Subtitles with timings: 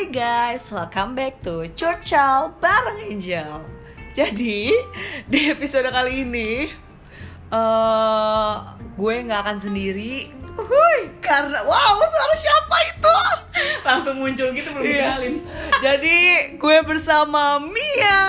[0.00, 3.60] Hai guys, welcome back to Churchill bareng Angel.
[4.16, 4.72] Jadi
[5.28, 6.72] di episode kali ini
[7.52, 8.52] eh
[8.96, 10.32] gue nggak akan sendiri.
[10.56, 13.16] Uhuy, karena wow suara siapa itu?
[13.84, 15.20] langsung muncul gitu belum Iya.
[15.20, 15.34] dikenalin
[15.84, 16.16] Jadi
[16.56, 18.24] gue bersama Mia.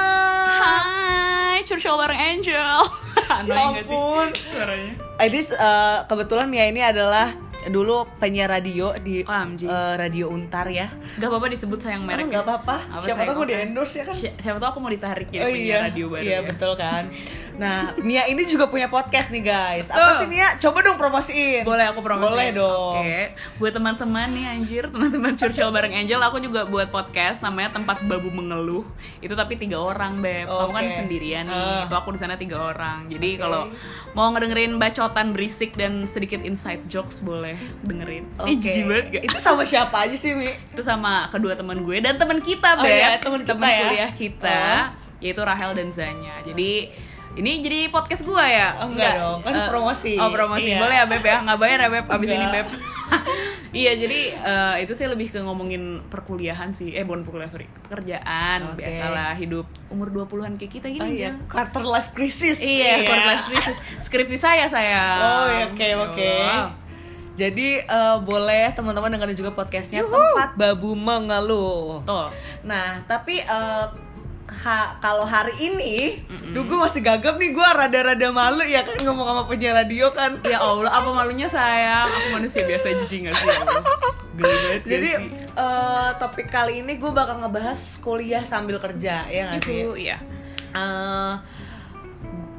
[0.52, 2.84] Hai Churchill bareng Angel
[3.48, 4.28] Ya ampun.
[4.36, 4.92] suaranya
[5.24, 7.32] Ini eh, kebetulan Mia ini adalah
[7.64, 9.62] dulu penyiar radio di OMG.
[9.64, 10.90] eh, radio Untar ya.
[11.16, 12.78] Gak apa-apa disebut sayang merek Oh, nggak apa-apa.
[12.90, 13.48] Apa Siapa tahu oke.
[13.48, 14.16] di endorse ya kan?
[14.16, 16.48] Si- Siapa tahu aku mau ditarik ya oh iya, radio baru iya ya.
[16.48, 17.04] betul kan.
[17.62, 19.86] Nah, Mia ini juga punya podcast nih guys.
[19.88, 20.58] Apa sih Mia?
[20.58, 21.62] Coba dong promosiin.
[21.62, 22.98] Boleh aku promosi Boleh dong.
[22.98, 28.02] Oke Buat teman-teman nih anjir Teman-teman Churchill bareng Angel Aku juga buat podcast Namanya Tempat
[28.04, 28.82] Babu Mengeluh
[29.20, 30.96] Itu tapi tiga orang Beb Kamu kan Oke.
[30.98, 31.86] sendirian nih Ah.
[31.86, 33.40] Itu aku di sana tiga orang Jadi Oke.
[33.40, 33.70] kalau
[34.12, 38.58] mau ngedengerin bacotan berisik Dan sedikit inside jokes Boleh dengerin Oke.
[38.58, 39.24] Jijik banget gak?
[39.24, 40.50] Itu sama siapa aja sih, Mi?
[40.50, 43.78] itu sama kedua teman gue dan teman kita Oh Beb iya, teman kita ya.
[43.80, 44.60] kuliah kita
[45.20, 46.90] yaitu Rahel dan Zanya jadi
[47.32, 48.76] ini jadi podcast gue ya?
[48.78, 50.20] Oh, enggak dong, kan eh, promosi.
[50.20, 50.68] oh promosi.
[50.68, 50.80] Iya.
[50.80, 51.38] boleh ya Beb ya?
[51.42, 52.06] Nggak bayar ya Beb?
[52.08, 52.54] Abis ini Enggak.
[52.54, 52.68] Beb.
[53.72, 56.92] Iya jadi eh, itu sih lebih ke ngomongin perkuliahan sih.
[56.92, 57.72] Eh bukan perkuliahan sorry.
[57.88, 58.84] Pekerjaan Oke.
[58.84, 59.64] biasalah hidup.
[59.88, 61.48] Umur 20-an kayak kita gini Oh iya, Jang.
[61.48, 62.60] quarter life crisis.
[62.60, 63.76] iya quarter life crisis.
[64.04, 66.36] Skripsi saya saya Oh, iya, oke, oke.
[67.32, 72.04] Jadi eh, boleh teman-teman dengerin juga podcastnya Tempat Babu Mengeluh.
[72.04, 72.28] tuh
[72.68, 73.86] Nah, tapi eh,
[74.54, 76.22] ha- kalau hari ini,
[76.52, 80.38] duh gue masih gagap nih, gue rada-rada malu ya kan ngomong sama penyiar radio kan.
[80.44, 83.62] ya Allah apa malunya sayang aku manusia biasa jijik gak sih ya
[84.34, 85.28] banget gak Jadi sih?
[85.54, 89.78] eh, topik kali ini gue bakal ngebahas kuliah sambil kerja, ya nggak sih?
[89.80, 90.18] itu iya
[90.72, 91.34] Eh,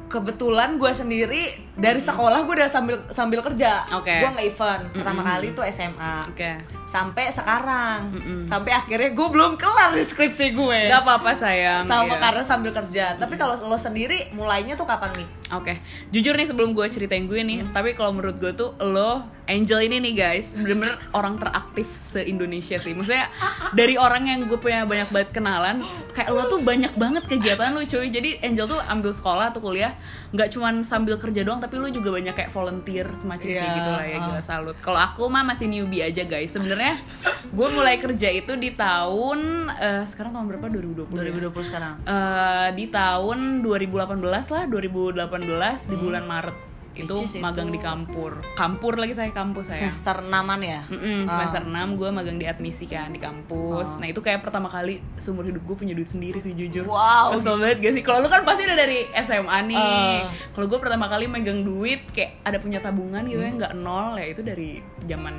[0.07, 3.81] kebetulan gue sendiri dari sekolah gue udah sambil sambil kerja.
[3.97, 4.13] Oke.
[4.21, 6.29] Gue nge-event pertama kali tuh SMA.
[6.29, 6.51] oke
[6.85, 8.41] Sampai sekarang, Mm-mm.
[8.45, 10.79] sampai akhirnya gue belum kelar di skripsi gue.
[10.93, 12.21] Gak apa-apa sayang Sama iya.
[12.21, 13.17] karena sambil kerja.
[13.17, 15.27] Tapi kalau lo sendiri mulainya tuh kapan nih?
[15.53, 15.77] Oke,
[16.09, 19.99] jujur nih sebelum gue ceritain gue nih, tapi kalau menurut gue tuh lo Angel ini
[19.99, 22.95] nih guys, bener-bener orang teraktif se Indonesia sih.
[22.95, 23.27] Maksudnya
[23.75, 25.83] dari orang yang gue punya banyak banget kenalan,
[26.15, 28.07] kayak lo tuh banyak banget kegiatan lo cuy.
[28.07, 29.93] Jadi Angel tuh ambil sekolah atau kuliah,
[30.31, 33.91] nggak cuman sambil kerja doang, tapi lo juga banyak kayak volunteer semacam kayak Iya, gitu
[33.95, 34.25] lah ya, ah.
[34.27, 34.75] gila salut.
[34.83, 36.51] Kalau aku mah masih newbie aja guys.
[36.51, 36.99] Sebenarnya
[37.47, 40.67] gue mulai kerja itu di tahun eh, sekarang tahun berapa?
[40.67, 41.15] 2020.
[41.15, 41.31] ya?
[41.47, 41.93] 2020 sekarang.
[42.03, 44.19] Eh, di tahun 2018
[44.51, 49.89] lah 2018 di bulan Maret itu magang itu- di kampur kampur lagi saya kampus saya
[49.89, 50.81] Semester 6 ya?
[50.85, 51.49] Mm-mm, Ah.
[51.49, 55.41] semester 6 gue magang di admisi kan di kampus Nah itu kayak pertama kali seumur
[55.43, 57.33] hidup gue punya duit sendiri sih jujur Wow.
[57.33, 58.03] Kesel banget gak sih?
[58.03, 60.29] Kalau lu kan pasti udah dari SMA nih Ah.
[60.51, 63.47] Kalau gue pertama kali megang duit kayak ada punya tabungan gitu Hmm.
[63.47, 65.33] ya nggak nol ya itu dari zaman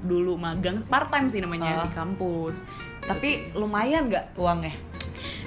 [0.00, 1.84] dulu magang part time sih namanya Ah.
[1.84, 2.62] di kampus
[3.00, 4.76] Tapi lumayan nggak uangnya?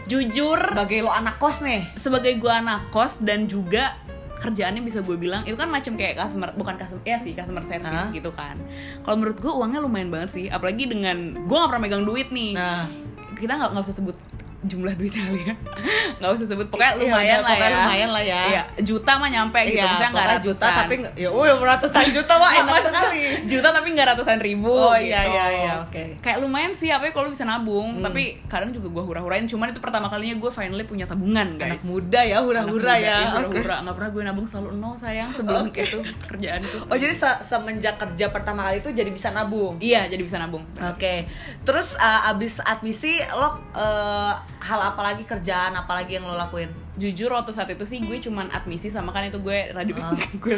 [0.03, 1.87] Jujur Sebagai lo anak kos nih.
[1.95, 3.95] sebagai gue anak kos dan juga
[4.33, 8.09] kerjaannya bisa gue bilang itu kan macam kayak customer bukan customer ya sih customer service
[8.11, 8.57] gitu kan.
[9.05, 12.51] Kalau menurut gue uangnya lumayan banget sih apalagi dengan gue nggak pernah megang duit nih.
[12.57, 12.89] Nah,
[13.37, 14.17] kita nggak nggak usah sebut
[14.63, 15.55] jumlah duit kali ya
[16.17, 18.41] nggak usah sebut pokoknya Iya, lumayan udah, lah pokoknya ya lumayan lah ya.
[18.45, 21.43] iya juta mah nyampe gitu iya, maksudnya nggak pokoknya ratusan juta tapi nggak- ya, oh,
[21.61, 23.23] ratusan juta wah enak sekali.
[23.45, 25.33] juta tapi nggak ratusan ribu Oh iya gitu.
[25.33, 26.03] iya iya, oke.
[26.19, 28.01] kayak lumayan sih apa ya kalau bisa nabung Hmm.
[28.01, 31.83] tapi kadang juga gue hura-hurain cuman itu pertama kalinya gue finally punya tabungan guys Anak
[31.83, 32.97] muda ya, hura-hura Anak muda, ya.
[32.97, 33.35] iya, Oke.
[33.53, 35.83] hura-hura nggak pernah gue nabung selalu nol sayang sebelum Oke.
[35.83, 39.75] itu kerjaan itu Oh jadi se- semenjak kerja pertama kali itu jadi bisa nabung.
[39.79, 41.27] iya jadi bisa nabung Oke,
[41.61, 46.71] terus uh, abis admisi lo uh, hal apa lagi kerjaan apa lagi yang lo lakuin?
[46.93, 50.13] jujur waktu saat itu sih gue cuman admisi sama kan itu gue radio Ah.
[50.43, 50.55] gue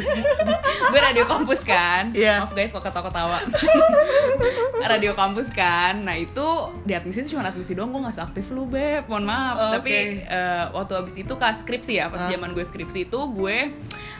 [0.92, 2.12] gue radio kampus kan.
[2.12, 2.44] Iya.
[2.44, 3.40] maaf guys kok ketawa-ketawa.
[4.92, 6.04] Radio kampus kan.
[6.04, 6.44] Nah itu
[6.84, 9.08] di admisi sih cuma admisi doang gue nggak seaktif lu beb.
[9.08, 9.54] Mohon maaf.
[9.56, 13.72] Oh, tapi eh, waktu abis itu kak skripsi ya pas zaman gue skripsi itu gue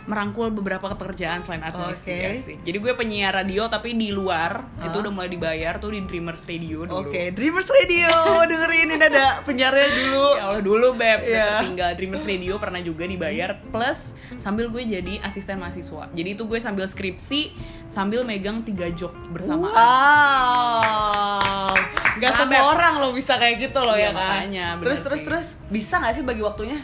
[0.07, 2.17] merangkul beberapa pekerjaan selain admisi Oke.
[2.17, 5.03] ya sih jadi gue penyiar radio tapi di luar itu Ah.
[5.03, 8.11] udah mulai dibayar tuh di Dreamers Radio dulu Oke, Dreamers Radio
[8.47, 10.27] dengerin ini ada penyiarnya dulu.
[10.33, 11.47] Ya Allah dulu beb, udah Iya.
[11.59, 16.07] tertinggal Dreamers Radio pernah juga dibayar plus sambil gue jadi asisten mahasiswa.
[16.09, 17.51] Jadi itu gue sambil skripsi
[17.87, 19.75] sambil megang tiga job bersamaan.
[20.57, 21.75] Wow,
[22.17, 22.71] nggak Nah, semua Beb.
[22.71, 24.17] orang lo bisa kayak gitu loh Iya, ya kan?
[24.17, 25.27] makanya, terus terus sih.
[25.27, 26.79] terus bisa nggak sih bagi waktunya?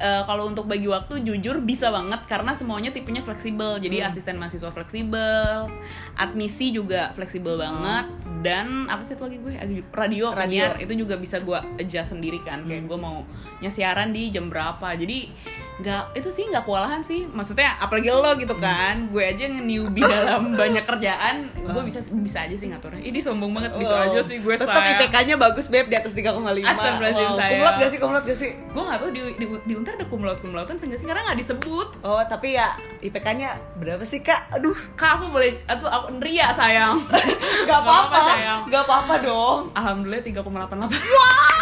[0.00, 3.76] Eh, kalau untuk bagi waktu jujur bisa banget karena semuanya tipenya fleksibel.
[3.76, 5.68] Jadi asisten mahasiswa fleksibel,
[6.16, 8.08] admisi juga fleksibel banget
[8.40, 9.52] dan apa sih itu lagi gue
[9.92, 10.32] radio, Radio.
[10.32, 12.64] penyiar itu juga bisa gue adjust sendiri kan.
[12.64, 13.28] Kayak gue mau
[13.60, 14.96] siaran di jam berapa.
[14.96, 15.36] Jadi
[15.80, 20.52] nggak itu sih nggak kewalahan sih maksudnya apalagi lo gitu kan gue aja nge-newbie dalam
[20.52, 24.12] banyak kerjaan gue bisa bisa aja sih ngaturnya ini sombong banget bisa Wow.
[24.12, 27.50] aja sih gue Tetap IPK-nya bagus beb di atas 3,5 Astagfirullahaladzim, sayang.
[27.56, 27.98] Kumlot gak sih?
[27.98, 28.50] Kumlot gak sih?
[28.60, 31.88] gue nggak tahu di di, di untar ada kumlaut kumlautan seenggak sih karena nggak disebut.
[32.06, 34.54] Oh tapi ya IPK-nya berapa sih kak?
[34.54, 37.02] Aduh kak aku boleh atau aku ria sayang.
[37.68, 38.60] Gak apa-apa sayang.
[38.70, 39.58] Gak apa-apa dong.
[39.74, 41.59] Alhamdulillah 3,88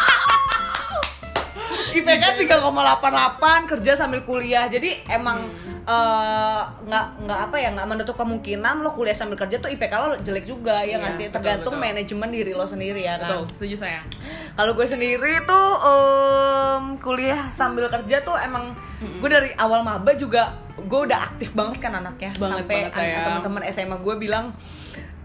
[1.91, 4.67] IPK 3,88 kerja sambil kuliah.
[4.67, 5.49] Jadi emang
[5.83, 10.09] eh, nggak nggak apa ya nggak menutup kemungkinan lo kuliah sambil kerja tuh IPK lo
[10.19, 11.27] jelek juga ya nggak Iya, sih?
[11.27, 11.87] betul, tergantung betul.
[11.87, 13.29] manajemen diri lo sendiri ya kan?
[13.31, 14.05] Betul setuju sayang
[14.53, 20.53] kalau gue sendiri tuh em, kuliah sambil kerja tuh emang gue dari awal maba juga
[20.77, 22.31] gue udah aktif banget kan anaknya.
[22.35, 23.25] Banget sampai sayang.
[23.25, 24.45] teman-teman SMA gue bilang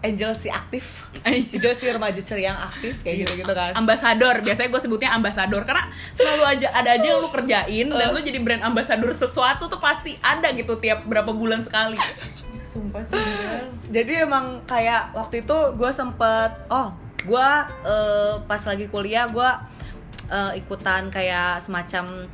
[0.03, 1.07] Angel si aktif.
[1.23, 3.71] Angel si remaja ceria yang aktif kayak gitu gitu kan.
[3.73, 4.43] Ambasador.
[4.43, 8.39] Biasanya gue sebutnya ambasador karena selalu aja ada aja yang lu kerjain dan lu jadi
[8.43, 11.95] brand ambasador sesuatu tuh pasti ada gitu tiap berapa bulan sekali.
[12.73, 16.89] Sumpah sih jadi emang kayak waktu itu gue sempet oh
[17.23, 17.49] gue
[17.85, 19.49] eh, pas lagi kuliah gue
[20.33, 22.25] eh, ikutan kayak semacam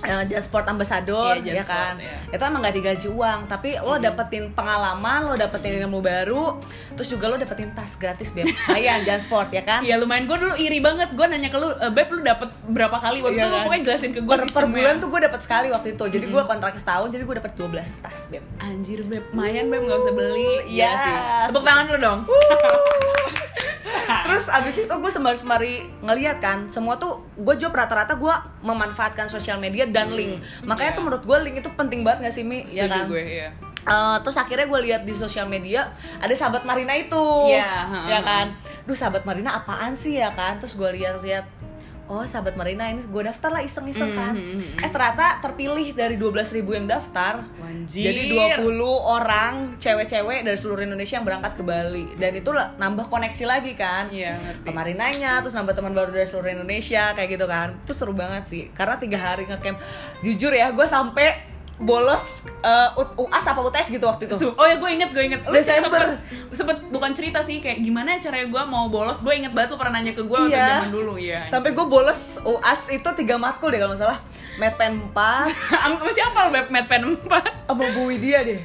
[0.00, 1.94] eh, Jansport Ambassador Iya, ya kan?
[1.96, 2.16] iya.
[2.28, 6.56] itu emang gak digaji uang tapi lo dapetin pengalaman lo dapetin ilmu baru
[6.92, 8.46] terus juga lo dapetin tas gratis beb.
[8.46, 9.80] Lumayan Jansport ya kan?
[9.80, 10.24] Iya lumayan.
[10.24, 11.10] Gue dulu iri banget.
[11.10, 13.20] Gue nanya ke lu e, beb lu dapet berapa kali?
[13.20, 13.62] Waktu Iya itu kan?
[13.62, 16.04] pokoknya jelasin ke gue per, per bulan tuh gue dapet sekali waktu itu.
[16.08, 17.70] Jadi gue kontrak setahun jadi gue dapet 12
[18.00, 18.42] tas beb.
[18.58, 19.24] Anjir beb.
[19.30, 19.80] Lumayan beb.
[19.82, 20.52] Nggak usah beli.
[20.68, 20.98] Iya Yes.
[20.98, 21.14] sih
[21.46, 22.18] tepuk tangan lu dong
[24.26, 25.74] Terus abis itu gue sembari-sembari
[26.04, 28.34] ngeliat kan Semua tuh gue job rata-rata gue
[28.66, 30.96] memanfaatkan sosial media dan link Makanya iya.
[30.98, 32.66] tuh menurut gue link itu penting banget gak sih Mi?
[32.70, 33.04] Ya setuju kan?
[33.08, 35.88] gue iya Eh, terus akhirnya gue lihat di sosial media
[36.20, 38.52] ada sahabat Marina itu, Iya, heeh, ya kan?
[38.84, 40.60] Duh sahabat Marina apaan sih ya kan?
[40.60, 41.48] Terus gue lihat-lihat,
[42.10, 44.34] oh sahabat Marina ini gue daftar lah iseng-iseng kan?
[44.34, 48.10] Mhm, Eh ternyata terpilih dari 12.000 ribu yang daftar, Anjir.
[48.10, 48.20] jadi
[48.58, 52.10] 20 orang cewek-cewek dari seluruh Indonesia yang berangkat ke Bali.
[52.18, 54.10] Dan itu nambah koneksi lagi kan?
[54.10, 54.66] Iya ngerti.
[54.66, 57.78] Ke Marinanya, terus nambah teman baru dari seluruh Indonesia kayak gitu kan.
[57.78, 58.74] Itu seru banget sih.
[58.74, 59.78] Karena tiga hari ngecamp.
[60.20, 61.49] Jujur ya gue sampai
[61.80, 64.36] bolos eh, U- UAS apa UTS gitu waktu itu.
[64.52, 65.40] Oh ya gue inget, gue inget.
[65.42, 65.96] Lu Desember.
[65.96, 69.18] Sempet, sempet bukan cerita sih Kayak gimana caranya gue mau bolos.
[69.18, 70.68] Gue inget banget lu pernah nanya ke gue waktu Iya.
[70.78, 71.48] zaman dulu Iya.
[71.48, 74.18] Sampai gue bolos UAS itu tiga matkul deh kalau nggak salah.
[74.56, 75.16] Medpen 4
[75.82, 78.60] Sama siapa lu Beb Mad Pen 4 sama Bu Widya deh.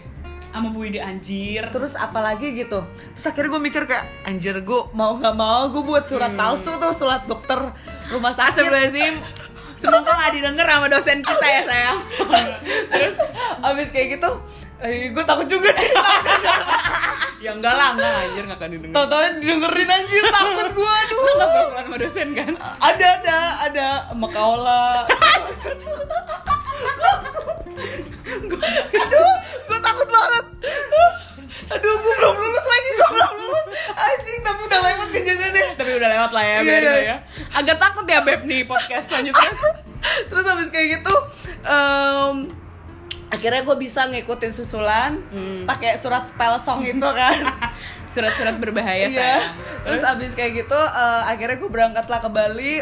[0.50, 1.68] Sama Bu Widi anjir.
[1.68, 2.84] Terus apalagi gitu.
[3.12, 6.92] Terus akhirnya gue mikir kayak anjir gue mau nggak mau gue buat surat palsu tuh
[6.92, 7.60] surat dokter
[8.08, 8.60] rumah sakit.
[8.60, 9.16] Astagfirullahaladzim
[9.86, 11.98] Semoga gak didengar sama dosen kita ya sayang.
[12.92, 13.16] Terus
[13.62, 14.32] abis kayak gitu
[14.86, 15.70] gue takut juga.
[15.72, 15.92] Nih
[17.42, 18.96] Ya enggak lah, enggak anjir gak akan didengar.
[18.98, 21.20] Tau-tau didengerin anjir takut gue aduh.
[21.22, 22.54] Lu gak pernah sama dosen kan?
[22.86, 24.86] ada ada ada sama Kaola
[28.96, 29.34] aduh
[29.68, 30.46] gue takut banget
[31.66, 33.66] aduh gue belum lulus lagi gue belum lulus.
[33.96, 35.66] Anjing tapi udah lewat kejadiannya.
[35.76, 36.94] Tapi udah lewat lah ya, lah iya.
[37.00, 37.16] ya
[37.56, 39.50] Agak takut ya Beb nih podcast selanjutnya.
[40.30, 41.16] Terus habis kayak gitu
[41.64, 42.36] em,
[43.26, 45.64] akhirnya gue bisa ngikutin susulan Hmm.
[45.66, 47.40] pakai surat pelsong itu kan.
[48.16, 49.12] Surat-surat berbahaya iya.
[49.12, 49.46] sayang.
[49.84, 52.74] Terus abis kayak gitu eh, akhirnya gue berangkatlah ke Bali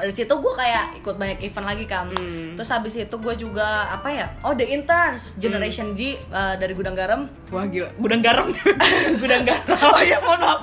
[0.00, 2.56] dari situ gue kayak ikut banyak event lagi kan Hmm.
[2.56, 6.92] terus habis itu gue juga apa ya oh the interns generation G eh, dari gudang
[6.92, 7.28] garam.
[7.48, 8.48] Wah gila, gudang garam?
[9.20, 9.76] Gudang garam.
[9.78, 10.60] Oh iya mohon maaf.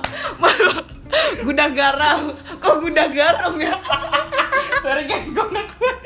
[1.46, 2.32] Gudang garam.
[2.58, 3.74] Kok gudang garam ya?
[4.82, 5.96] Sorry guys, gue gak kuat.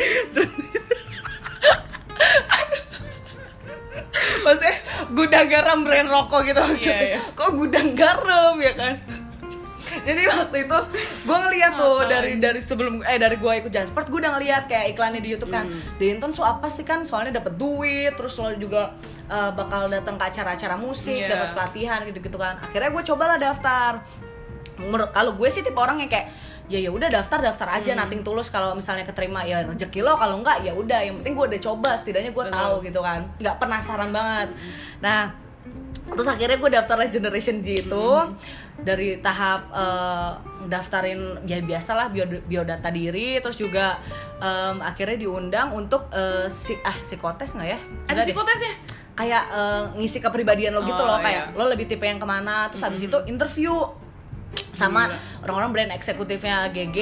[4.42, 4.74] maksudnya
[5.12, 7.20] gudang garam brand rokok gitu maksudnya Iya, iya.
[7.32, 8.94] kok gudang garam ya kan
[10.08, 10.78] jadi waktu itu
[11.22, 12.10] gue ngeliat tuh Ngapain?
[12.10, 15.50] dari dari sebelum eh dari gue ikut Jansport gue udah ngeliat kayak iklannya di YouTube
[15.50, 15.64] kan.
[15.64, 15.80] Hmm.
[15.96, 17.02] di intern so apa sih kan?
[17.02, 18.94] Soalnya dapat duit terus lo juga
[19.24, 21.28] eh, bakal datang ke acara-acara musik Iya.
[21.28, 22.56] dapat pelatihan gitu-gitu kan.
[22.58, 23.92] Akhirnya gue cobalah daftar.
[24.74, 26.32] Menurut- kalau gue sih tipe orang yang kayak
[26.64, 27.78] ya ya udah daftar daftar Hmm.
[27.78, 29.42] aja nating tulus kalau misalnya keterima.
[29.42, 31.00] Ya rezeki lo kalau enggak ya udah.
[31.00, 33.28] Yang penting gue udah coba setidaknya gue tahu gitu kan.
[33.36, 34.48] Nggak penasaran banget.
[34.98, 35.36] Nah
[36.12, 38.06] terus akhirnya gue daftar Generation G itu.
[38.74, 40.30] Dari tahap eh,
[40.64, 43.36] daftarin ya biasalah bio biodata diri.
[43.38, 44.00] Terus juga
[44.38, 47.78] em, akhirnya diundang untuk eh, si ah psikotes nggak ya?
[47.78, 48.26] Ada Nggak deh.
[48.28, 48.74] psikotesnya?
[49.12, 51.18] kayak eh, ngisi kepribadian lo gitu Oh, loh.
[51.18, 51.54] Kayak iya.
[51.54, 52.66] lo lebih tipe yang ke mana.
[52.68, 53.76] Terus habis itu interview.
[54.70, 55.08] Sama
[55.40, 56.98] orang-orang brand eksekutifnya GG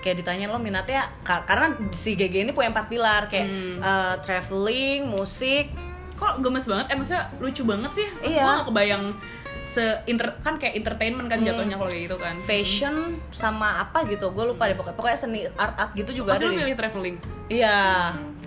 [0.00, 3.26] kayak ditanya lo minatnya ka- karena si GG ini punya empat pilar.
[3.26, 3.78] Kayak Hmm.
[3.78, 5.70] eh, traveling musik
[6.20, 6.86] Kok gemes banget?
[6.86, 8.42] Eh maksudnya lucu banget sih Iya.
[8.42, 9.04] Gue gak kebayang
[9.64, 12.94] se inter kan kayak entertainment kan jatuhnya kalau kayak gitu kan fashion
[13.30, 16.50] sama apa gitu gue lupa deh pokoknya pokoknya seni art art gitu juga Pasti ada
[16.50, 17.78] lu milih traveling Iya,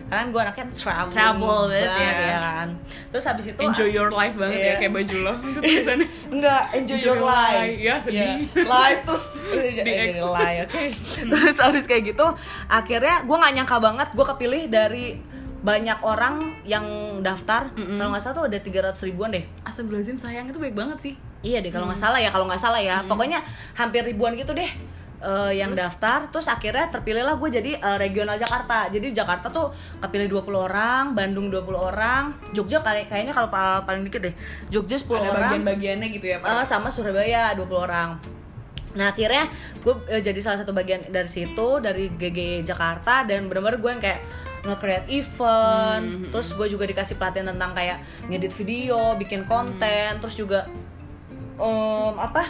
[0.06, 2.12] karena gue anaknya travel Travel banget ya.
[2.36, 2.68] kan
[3.08, 4.68] terus habis itu Enjoy your life banget Iya.
[4.68, 7.80] ya kayak baju lo itu tulisannya enggak enjoy, Enjoy your life life.
[7.80, 8.20] Ya, sedih.
[8.20, 8.63] Iya.
[8.68, 9.24] life terus
[9.80, 10.84] Di life oke
[11.32, 12.27] terus habis kayak gitu
[12.68, 15.06] akhirnya gue nggak nyangka banget gue kepilih dari
[15.63, 16.84] banyak orang yang
[17.20, 17.96] daftar Mm-mm.
[17.96, 19.48] kalau nggak salah tuh ada 300 ribuan deh.
[19.63, 21.13] Astagfirullahaladzim sayang itu baik banget sih.
[21.41, 23.00] Iya deh kalau nggak salah ya kalau nggak salah ya.
[23.01, 23.39] Pokoknya
[23.74, 24.67] hampir ribuan gitu deh
[25.22, 26.27] eh, yang daftar.
[26.27, 28.88] Terus akhirnya terpilihlah gue jadi eh, regional Jakarta.
[28.88, 34.03] Jadi Jakarta tuh kepilih 20 orang Bandung 20 orang Jogja kayak kayaknya kalau pa- paling
[34.03, 34.36] dikit deh
[34.67, 35.41] Jogja 10 Ada orang.
[35.50, 36.48] bagian-bagiannya gitu ya Pak?
[36.50, 38.20] Eh, sama Surabaya 20 orang
[38.94, 39.50] Nah akhirnya
[39.82, 44.04] gue eh, jadi salah satu bagian dari situ dari GG Jakarta dan bener-bener gue yang
[44.04, 44.22] kayak
[44.64, 46.32] nge-create event, Hmm.
[46.32, 48.00] terus gue juga dikasih pelatihan tentang kayak
[48.32, 50.72] ngedit video, bikin konten, terus juga
[51.60, 52.48] em, apa?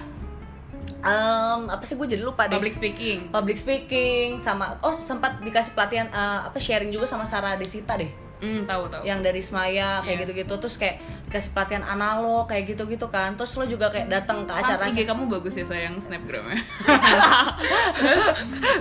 [1.04, 2.56] Em, apa sih gue jadi lupa deh.
[2.56, 3.20] Public speaking.
[3.34, 8.23] Public speaking sama oh sempat dikasih pelatihan eh, apa sharing juga sama Sarah Desita deh
[8.44, 9.02] Hmm, tahu tahu.
[9.02, 10.22] yang dari Semaya kayak Iya.
[10.22, 10.96] gitu-gitu terus kayak
[11.26, 15.04] dikasih pelatihan analog kayak gitu-gitu kan terus lo juga kayak datang ke acara Pas IG
[15.04, 16.60] kamu bagus ya sayang snapgramnya.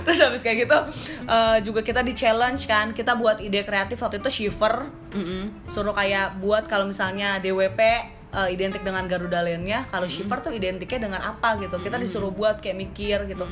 [0.03, 0.77] terus habis kayak gitu
[1.25, 5.65] eh, juga kita di challenge kan kita buat ide kreatif waktu itu shiver Mm-mm.
[5.65, 7.79] suruh kayak buat kalau misalnya DWP
[8.33, 11.77] eh, identik dengan Garuda lainnya kalau shiver tuh identiknya dengan apa gitu.
[11.79, 13.45] Kita disuruh buat kayak mikir gitu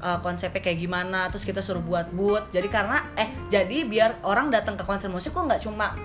[0.00, 4.52] eh, konsepnya kayak gimana terus kita suruh buat boot jadi karena eh jadi biar orang
[4.52, 5.96] datang ke konser musik kok nggak cuma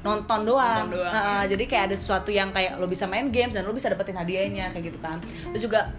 [0.00, 3.52] nonton doang, Nonton doang, Nah, jadi kayak ada sesuatu yang kayak lo bisa main games
[3.52, 5.20] dan lo bisa dapetin hadiahnya kayak gitu kan.
[5.52, 5.92] Terus juga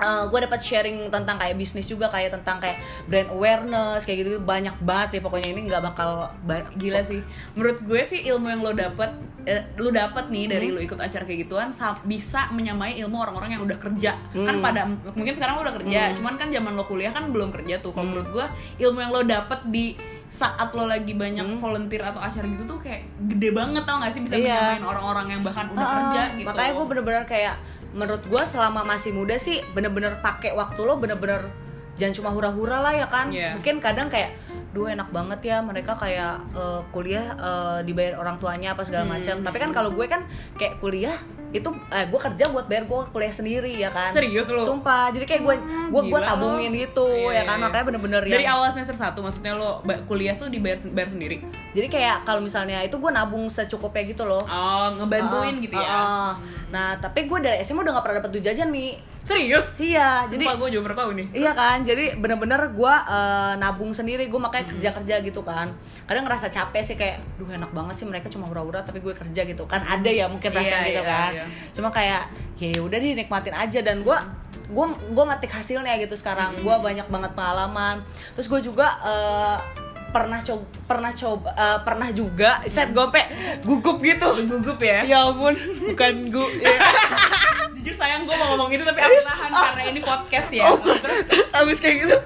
[0.00, 4.74] gue dapat sharing tentang kayak bisnis juga kayak tentang kayak brand awareness kayak gitu banyak
[4.78, 6.08] banget ya pokoknya ini nggak bakal
[6.40, 7.18] ba- Gila sih.
[7.52, 9.10] Menurut gue sih ilmu yang lo dapet
[9.42, 10.52] eh, lo dapet nih Hmm.
[10.52, 14.12] dari lo ikut acara kayak gituan sa- bisa menyamai ilmu orang-orang yang udah kerja.
[14.30, 14.62] Kan Hmm.
[14.62, 17.90] pada mungkin sekarang lo udah kerja, cuman kan zaman lo kuliah kan belum kerja tuh.
[17.90, 18.46] Kalau menurut gue
[18.78, 19.96] ilmu yang lo dapet di
[20.28, 24.20] saat lo lagi banyak volunteer atau acara gitu tuh kayak gede banget tau gak sih
[24.20, 24.44] bisa Hmm.
[24.44, 24.52] Iya.
[24.52, 26.46] menyamain orang-orang yang bahkan udah Heeh, kerja gitu.
[26.46, 27.54] makanya gue bener-bener kayak
[27.90, 31.48] menurut gue selama masih muda sih bener-bener pakai waktu lo bener-bener
[31.94, 33.54] jangan cuma hura-hura lah ya kan Iya.
[33.54, 34.36] mungkin kadang kayak
[34.70, 39.18] duh enak banget ya mereka kayak eh, kuliah eh, dibayar orang tuanya apa segala Hmm.
[39.18, 40.22] macam tapi kan kalau gue kan
[40.54, 41.16] kayak kuliah
[41.50, 44.60] itu eh, gue kerja buat bayar gue kuliah sendiri ya kan Serius lo?
[44.60, 45.54] sumpah jadi kayak gue
[45.88, 46.78] gue gue tabungin lo.
[46.78, 47.64] gitu Iya, ya kan iya, iya.
[47.64, 49.70] makanya bener-bener Dari yang awal semester 1 maksudnya lo
[50.04, 51.36] kuliah tuh dibayar bayar sendiri.
[51.72, 55.88] jadi kayak kalau misalnya itu gue nabung secukupnya gitu loh Oh, ngebantuin Ah, gitu ya.
[55.88, 56.32] ah.
[56.68, 59.00] Nah, tapi gue dari SMA udah gak pernah dapet duit jajan nih.
[59.28, 59.76] Serius?
[59.76, 61.26] Iya, Jadi jadi gue juga pernah tahu nih.
[61.36, 64.72] Iya kan, jadi bener-bener gue eh, nabung sendiri, gue makanya Hmm.
[64.72, 65.76] kerja-kerja gitu kan.
[66.08, 69.44] Kadang ngerasa capek sih kayak, duh enak banget sih mereka cuma hura-hura tapi gue kerja
[69.44, 69.84] gitu kan.
[69.84, 71.30] Ada ya mungkin Iya, rasanya gitu iya, kan.
[71.36, 71.44] iya.
[71.70, 72.22] Cuma kayak
[72.56, 74.18] ya udah dinikmatin aja dan gue
[74.68, 76.56] gue gue metik hasilnya gitu sekarang.
[76.56, 76.64] Hmm.
[76.64, 78.00] Gue banyak banget pengalaman.
[78.32, 79.56] Terus gue juga eh,
[80.08, 83.04] pernah coba pernah coba eh, pernah juga set gue
[83.60, 84.28] gugup gitu.
[84.48, 85.04] Gugup ya.
[85.04, 85.52] Ya ampun,
[85.84, 86.44] bukan gu.
[86.64, 86.80] ya.
[87.78, 90.66] Jujur sayang gue mau ngomong itu tapi aku tahan karena ini podcast ya.
[90.66, 91.26] Oh, terus?
[91.54, 92.16] abis kayak gitu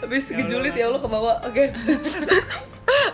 [0.00, 1.64] abis Ya kejulit ya Allah ke bawah oke.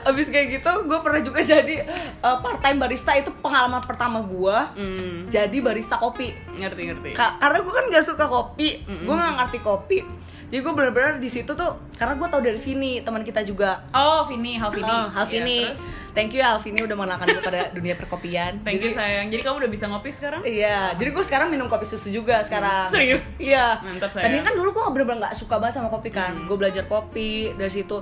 [0.03, 1.85] Abis kayak gitu gue pernah juga jadi
[2.19, 6.33] uh, part time barista itu pengalaman pertama gue Hmm, jadi barista kopi.
[6.55, 7.11] Ngerti ngerti.
[7.13, 9.99] Ka- karena gue kan gak suka kopi gue nggak ngerti kopi
[10.47, 14.23] jadi gue bener-bener di situ tuh karena gue tau dari Vini teman kita juga Oh,
[14.25, 14.87] Vini, Hal Vini.
[14.87, 16.13] Oh, Halvini Iya, terus?
[16.13, 19.27] thank you Halvini udah mengenalkan gue pada dunia perkopian Thank you Jadi- sayang.
[19.29, 20.41] Jadi kamu udah bisa ngopi sekarang?
[20.43, 22.89] Iya, jadi gue sekarang minum kopi susu juga sekarang.
[22.89, 23.27] Serius?
[23.37, 23.81] Iya.
[23.81, 24.25] Mantap, sayang.
[24.25, 26.33] Tadinya kan dulu gue bener-bener gak suka banget sama kopi kan.
[26.45, 27.99] Gue belajar kopi dari situ.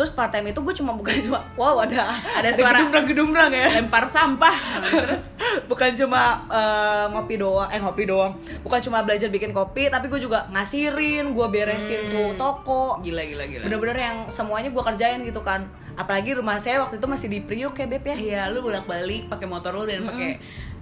[0.00, 2.08] Terus part time itu gue cuma bukan cuma wow ada
[2.40, 3.84] Ada suara- gedumbrang-gedumbrang ya.
[3.84, 4.56] Lempar sampah.
[4.80, 5.28] Terus
[5.70, 8.32] bukan cuma eh, ngopi doang, eh ngopi doang.
[8.64, 12.96] Bukan cuma belajar bikin kopi, tapi gue juga ngasirin, gue beresin tuh toko.
[13.04, 13.68] gila gila gila.
[13.68, 15.68] Bener-bener yang semuanya gue kerjain gitu kan.
[16.00, 18.16] Apalagi rumah saya waktu itu masih di Priok ya Beb ya.
[18.16, 20.40] Iya, lu bolak-balik pakai motor lu dan pakai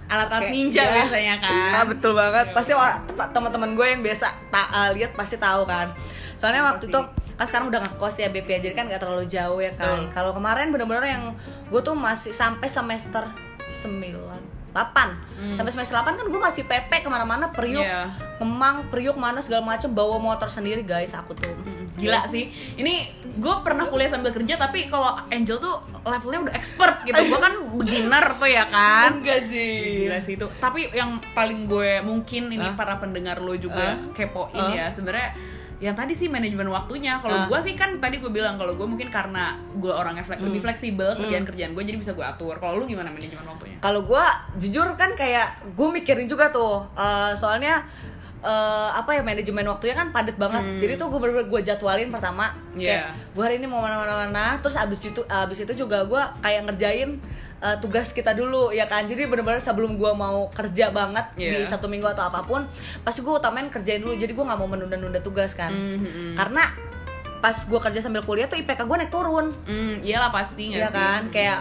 [0.09, 0.95] alat-alat ninja iya.
[1.03, 1.51] biasanya kan.
[1.51, 2.55] Iya betul banget.
[2.55, 2.71] Pasti
[3.35, 5.91] teman-teman gue yang biasa tak eh, lihat pasti tahu kan.
[6.39, 6.95] Soalnya waktu Pasti.
[6.95, 10.03] itu kan sekarang udah ngekos ya BP jadi kan gak terlalu jauh ya kan.
[10.03, 10.11] Betul.
[10.11, 11.23] Kalau kemarin bener-bener yang
[11.65, 13.23] gue tuh masih sampai semester
[13.79, 13.95] 9
[14.69, 17.65] 8 sampai semester 8 kan gue masih PP ke mana-mana Hmm.
[17.65, 18.05] Iya.
[18.37, 22.47] Kemang Priuk mana segala macem bawa motor sendiri guys aku tuh Mm, Gila sih.
[22.75, 22.93] Ini
[23.35, 27.17] gue pernah kuliah sambil kerja tapi kalau Angel tuh levelnya udah expert gitu.
[27.17, 29.17] Gue kan beginner tuh ya kan.
[29.17, 30.47] enggak sih Gila sih itu.
[30.53, 32.77] Tapi yang paling gue mungkin ini Hah?
[32.77, 34.13] para pendengar lo juga Hah?
[34.13, 34.71] kepoin Hah?
[34.71, 35.33] ya sebenarnya
[35.79, 37.17] yang tadi sih manajemen waktunya.
[37.17, 37.47] Kalau Hah?
[37.47, 40.47] gue sih kan tadi gue bilang kalau gue mungkin karena gue orangnya fle- Hmm.
[40.47, 42.53] lebih fleksibel kerjaan-kerjaan gue jadi bisa gue atur.
[42.53, 43.79] Kalau lu gimana manajemen waktunya?
[43.79, 44.23] kalau gue
[44.57, 47.87] jujur kan kayak gue mikirin juga tuh eh, soalnya
[48.39, 52.51] eh, apa ya manajemen waktunya kan padat banget jadi tuh gue bener gue jadwalin pertama
[52.71, 53.11] kayak Iya.
[53.29, 57.19] gue hari ini mau mana-mana mana terus abis itu abis itu juga gue kayak ngerjain
[57.59, 61.67] eh, tugas kita dulu ya kan jadi bener-bener sebelum gue mau kerja banget di Iya.
[61.67, 62.63] satu minggu atau apa pun
[63.01, 66.35] pasti gue utamain kerjain dulu jadi gue nggak mau menunda-nunda tugas kan Mhm.
[66.35, 66.63] karena
[67.37, 70.87] pas gue kerja sambil kuliah tuh IPK gue naik turun Hmm, iyalah pasti nggak Iya
[70.87, 70.95] sih?
[70.97, 71.59] kan kayak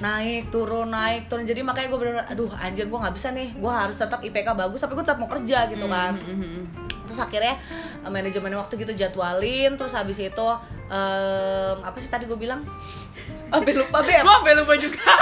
[0.00, 1.44] naik turun naik turun.
[1.44, 3.52] Jadi makanya gue bener aduh anjir gue nggak bisa nih.
[3.54, 6.16] Gue harus tetap IPK bagus tapi gue tetap mau kerja gitu kan.
[6.16, 6.88] Mhm.
[7.02, 7.58] terus akhirnya
[8.00, 10.46] eh, manajemen waktu gitu jadwalin terus habis itu
[10.86, 12.62] em, apa sih tadi gue bilang?
[13.50, 14.22] Sampai lupa Beb.
[14.22, 15.02] Gue sampai lupa juga.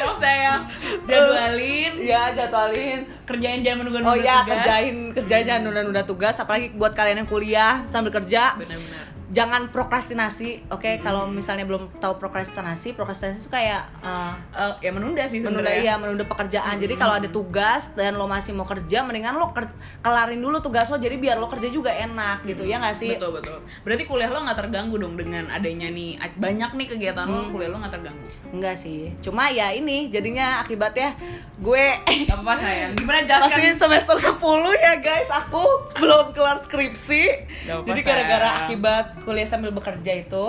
[0.00, 0.64] Maaf saya.
[1.04, 3.00] Jadwalin, Iya jadwalin.
[3.24, 4.48] Kerjain jangan menunggu-nunggu Oh iya tugas.
[4.56, 6.36] kerjain kerjain jangan nunda-nunda tugas.
[6.36, 8.56] Apalagi buat kalian yang kuliah sambil kerja.
[8.56, 9.04] Benar-benar.
[9.30, 15.22] Jangan prokrastinasi oke kalau misalnya belum tahu prokrastinasi prokrastinasi itu kayak eh, Eh, ya menunda
[15.24, 19.34] sih menunda iya menunda pekerjaan jadi kalau ada tugas dan lo masih mau kerja mendingan
[19.34, 19.70] lo ker-
[20.00, 23.36] kelarin dulu tugas lo jadi biar lo kerja juga enak gitu ya nggak sih Betul
[23.36, 23.58] betul.
[23.80, 27.34] Berarti kuliah lo nggak terganggu dong dengan adanya nih banyak nih kegiatan Hmm.
[27.40, 28.26] lo, kuliah lo nggak terganggu.
[28.50, 31.14] enggak sih cuma ya ini jadinya akibatnya
[31.56, 31.86] gue
[32.26, 32.90] Gak apa-apa sayang.
[32.94, 33.46] Gimana jelaskan?
[33.52, 34.42] masih semester 10
[34.76, 35.62] ya guys aku
[35.94, 37.22] belum kelar skripsi
[37.62, 40.44] jadi gara-gara akibat kuliah sambil bekerja itu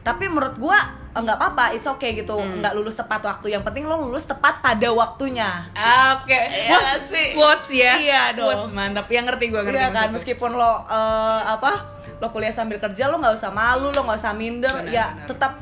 [0.00, 0.78] tapi menurut gua
[1.08, 2.58] eh, nggak apa-apa it's okay gitu Hmm.
[2.58, 6.80] nggak lulus tepat waktu yang penting lo lulus tepat pada waktunya Ah, Oke, Iya Quotes-
[6.80, 7.26] nggak sih?
[7.32, 7.92] quotes ya.
[7.96, 8.46] Iya dong.
[8.46, 9.06] Quotes, mantap.
[9.08, 9.76] Yang ngerti gue ngerti.
[9.76, 11.72] Iya kan, meskipun lo eh, apa,
[12.16, 15.26] lo kuliah sambil kerja, lo nggak usah malu, lo nggak usah minder, Benar, ya benar.
[15.28, 15.52] tetap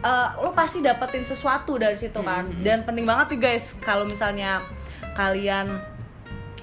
[0.00, 2.44] eh, lo pasti dapetin sesuatu dari situ kan.
[2.44, 4.60] Hmm, Dan penting banget nih guys, kalau misalnya
[5.12, 5.80] kalian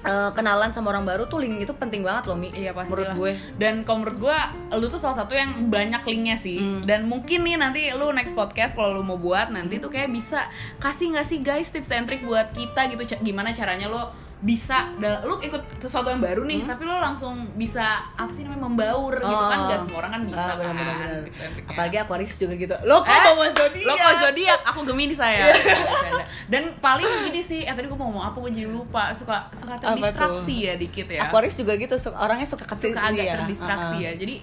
[0.04, 2.52] eh, kenalan sama orang baru tuh link itu penting banget loh mi.
[2.52, 3.32] Iya pasti Menurut gue.
[3.56, 4.38] Dan kalau menurut gue,
[4.78, 6.58] lu tuh salah satu yang banyak linknya sih.
[6.60, 6.80] Hmm.
[6.84, 10.46] Dan mungkin nih nanti lu next podcast kalau lu mau buat nanti tuh kayak bisa
[10.78, 15.34] kasih nggak sih guys tips and trick buat kita gitu gimana caranya lo bisa lu
[15.40, 19.58] ikut sesuatu yang baru nih tapi lo langsung bisa apa sih namanya membaur gitu kan
[19.58, 19.66] Oh.
[19.66, 21.20] gak semua orang kan bisa Ah, benar, kan benar, benar.
[21.20, 21.70] tips and tricknya.
[21.74, 22.74] Apalagi Aquarius juga gitu.
[22.82, 23.82] Lo kok Eh, bawa zodiak?
[23.82, 25.38] Lo kok zodiak, aku Gemini saya.
[25.50, 26.24] Bercanda.
[26.46, 29.10] Dan paling gini sih, eh tadi gue mau ngomong apa gue jadi lupa.
[29.10, 31.20] Suka suka terdistraksi ya dikit ya.
[31.24, 33.32] Aquarius juga gitu, su- orangnya suka ke sini suka agak ya.
[33.36, 34.06] terdistraksi Uh-uh.
[34.06, 34.12] ya.
[34.14, 34.34] Jadi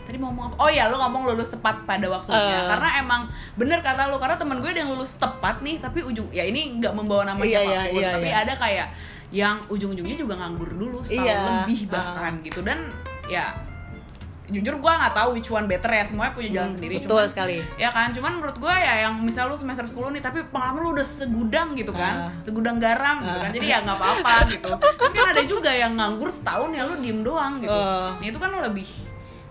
[0.00, 0.54] tadi mau ngomong apa?
[0.58, 2.38] Oh ya, lo ngomong lulus tepat pada waktunya.
[2.60, 2.70] Uh.
[2.70, 3.22] Karena emang
[3.54, 6.78] bener kata lo, karena temen gue ada yang lulus tepat nih, tapi ujung ya ini
[6.78, 8.38] nggak membawa nama Iya, siapa pun, iya, iya, tapi iya.
[8.40, 8.86] ada kayak
[9.30, 11.88] yang ujung-ujungnya juga nganggur dulu setahun Iya, lebih uh.
[11.88, 12.78] bahkan gitu dan
[13.26, 13.54] ya
[14.46, 17.30] jujur gue nggak tahu which one better ya semuanya punya jalan Hmm, sendiri betul cuman-
[17.30, 17.56] sekali.
[17.76, 20.90] ya kan cuman menurut gue ya yang misal lu semester 10 nih tapi pengalaman lu
[20.92, 22.32] udah segudang gitu kan Ah.
[22.40, 23.54] segudang garam gitu kan Ah.
[23.54, 24.70] jadi ya nggak apa-apa gitu
[25.14, 28.10] kan ada juga yang nganggur setahun ya lu diem doang gitu Ah.
[28.12, 28.88] nah, itu kan lebih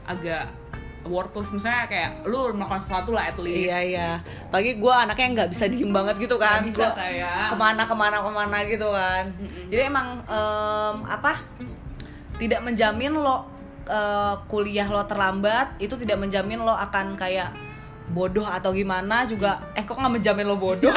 [0.04, 0.52] agak
[1.10, 4.10] worthless misalnya kayak lu melakukan sesuatu lah at least Iya iya.
[4.48, 6.62] Pagi gue anaknya nggak bisa diem banget gitu kan.
[6.62, 7.50] Bisa, Gua sayang.
[7.50, 9.24] Ke mana ke mana ke mana gitu kan.
[9.68, 11.42] Jadi emang em, apa?
[12.38, 13.50] Tidak menjamin lo
[13.84, 17.50] eh, kuliah lo terlambat itu tidak menjamin lo akan kayak
[18.10, 20.90] bodoh atau gimana juga eh kok nggak menjamin lo bodoh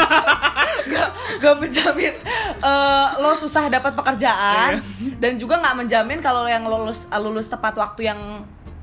[0.89, 1.09] nggak
[1.41, 2.15] nggak menjamin
[2.59, 5.21] eh, lo susah dapat pekerjaan Iya.
[5.21, 8.21] dan juga nggak menjamin kalau yang lulus lulus tepat waktu yang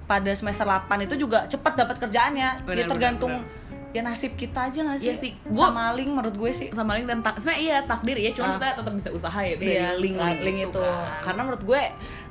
[0.10, 4.66] pada semester 8 itu juga cepat dapat kerjaannya Benar, ya tergantung benar, ya nasib kita
[4.66, 5.08] aja nggak sih?
[5.08, 5.32] Iya sih.
[5.48, 8.48] Gua- sama link menurut gue sih sama link dan tak sebenarnya iya takdir ya cuma
[8.48, 8.54] Ah.
[8.56, 11.22] kita tetap bisa usaha ya itu iya dari link link, link itu kan.
[11.24, 11.82] karena menurut gue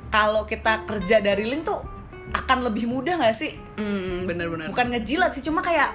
[0.09, 1.79] kalau kita kerja dari link tuh
[2.31, 5.95] akan lebih mudah nggak sih hmm, bener-bener bukan ngejilat sih cuma kayak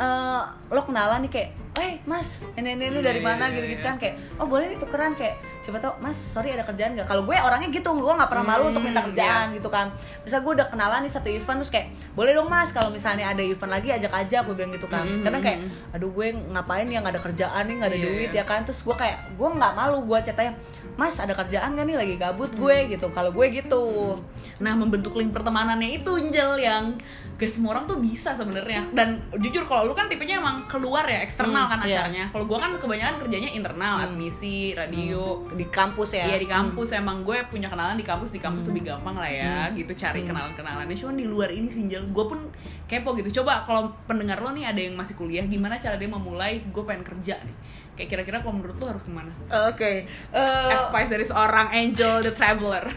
[0.00, 3.44] eh, lo kenalan nih kayak eh mas ini ini, ini dari Iya, mana?
[3.48, 6.92] gitu gitu kan kayak oh boleh nih tukeran kayak siapa tau mas sorry ada kerjaan
[6.94, 9.86] gak kalau gue orangnya gitu gue nggak pernah malu untuk minta Hmm, kerjaan gitu kan.
[10.20, 13.40] Misal gue udah kenalan nih satu event terus kayak boleh dong mas kalau misalnya ada
[13.40, 15.04] event lagi ajak aja gue bilang gitu kan.
[15.04, 15.58] Hmm, kadang hmm, kayak
[15.94, 18.60] aduh gue ngapain ya nggak ada kerjaan nih nggak ada Iya, duit ya kan.
[18.62, 20.52] Terus gue kayak gue nggak malu gue chatnya
[20.96, 22.90] mas ada kerjaan gak nih lagi gabut gue Hmm.
[22.90, 23.06] gitu.
[23.10, 24.16] Kalau gue gitu.
[24.58, 26.98] Nah membentuk link pertemanannya itu Angel yang
[27.40, 28.84] gak semua orang tuh bisa sebenarnya.
[28.92, 32.04] Dan jujur kalau lu kan tipenya emang keluar ya eksternal Hmm, kan iya.
[32.04, 32.24] acaranya.
[32.28, 35.48] Kalau gua kan kebanyakan kerjanya internal admisi radio.
[35.50, 36.28] Di kampus ya?
[36.28, 36.92] Iya di kampus.
[36.92, 40.52] Emang gue punya kenalan di kampus di kampus lebih gampang lah ya gitu cari kenalan
[40.52, 42.38] kenalannya cuman di luar ini sih Angel gue pun
[42.84, 43.40] kepo gitu.
[43.40, 47.00] Coba kalau pendengar lo nih ada yang masih kuliah gimana cara dia memulai gue pengen
[47.00, 47.56] kerja nih.
[47.96, 49.32] Kayak kira-kira kalau menurut lo harus ke mana?
[49.68, 52.84] Oke, eh, advice dari seorang Angel the Traveler.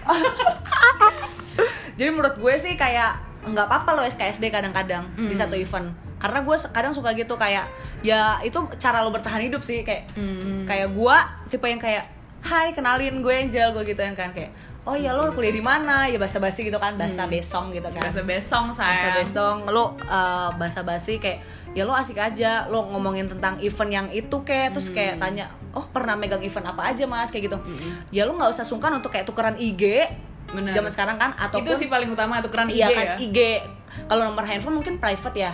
[1.93, 5.27] Jadi menurut gue sih kayak nggak apa-apa lo SKSD kadang-kadang Hmm.
[5.27, 5.91] di satu event.
[6.15, 7.67] Karena gue kadang suka gitu kayak
[7.99, 10.63] ya itu cara lo bertahan hidup sih kayak Hmm.
[10.63, 11.17] kayak gue
[11.49, 12.07] tipe yang kayak
[12.41, 14.51] hai kenalin gue Angel gue gituin kan kayak
[14.83, 18.03] oh ya lo kuliah di mana ya bahasa basi gitu kan bahasa besong gitu kan
[18.03, 19.15] Bahasa besong bahasa sayang.
[19.17, 21.39] besong lo uh, bahasa basi kayak
[21.71, 25.23] ya lo asik aja lo ngomongin tentang event yang itu kayak terus kayak Hmm.
[25.23, 27.57] tanya oh pernah megang event apa aja mas kayak gitu
[28.11, 30.03] ya lo nggak usah sungkan untuk kayak tukeran IG
[30.53, 30.73] Bener.
[30.77, 33.15] zaman sekarang kan ataupun Itu sih paling utama tukeran IG iya kan ya.
[33.17, 33.37] IG
[34.05, 35.51] kalau nomor handphone mungkin private ya.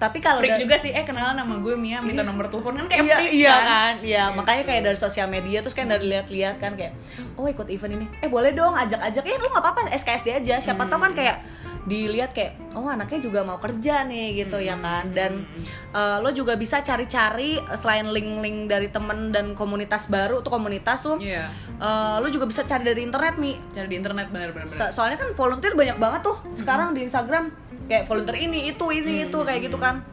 [0.00, 3.04] Tapi kalau Freak juga sih, eh kenalan nama gue Mia, minta nomor telepon kan kayak
[3.04, 3.64] iya, freak iya kan.
[3.68, 3.94] kan?
[4.00, 6.96] Iya makanya kayak dari sosial media terus kan dari lihat-lihat kan kayak
[7.36, 8.06] oh ikut event ini.
[8.24, 9.20] Eh boleh dong ajak-ajak.
[9.20, 10.56] Ya lu nggak apa-apa SKSD aja.
[10.56, 11.44] Siapa tahu kan kayak
[11.80, 15.12] dilihat kayak oh anaknya juga mau kerja nih gitu ya kan.
[15.16, 15.48] Dan
[15.90, 21.00] eh, lo juga bisa cari-cari eh, selain link-link dari temen dan komunitas baru tuh komunitas
[21.00, 23.56] tuh Iya, eh, lo juga bisa cari dari internet mi.
[23.72, 24.68] Cari di internet bener-bener.
[24.68, 27.48] So- soalnya kan volunteer banyak banget tuh sekarang di Instagram.
[27.88, 30.04] Kayak volunteer ini itu ini itu kayak gitu kan.